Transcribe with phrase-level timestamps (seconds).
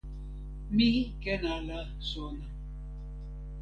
[0.75, 0.89] mi
[1.21, 2.47] ken ala sona.